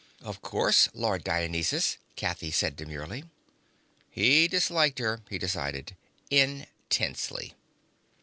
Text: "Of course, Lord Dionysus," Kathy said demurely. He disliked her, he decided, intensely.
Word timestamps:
"Of 0.23 0.41
course, 0.41 0.89
Lord 0.95 1.23
Dionysus," 1.23 1.99
Kathy 2.15 2.49
said 2.49 2.75
demurely. 2.75 3.23
He 4.09 4.47
disliked 4.47 4.97
her, 4.97 5.21
he 5.29 5.37
decided, 5.37 5.95
intensely. 6.31 7.53